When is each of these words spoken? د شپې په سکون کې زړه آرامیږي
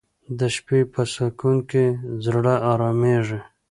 د 0.39 0.41
شپې 0.55 0.79
په 0.93 1.01
سکون 1.13 1.57
کې 1.69 1.85
زړه 2.25 2.55
آرامیږي 2.71 3.39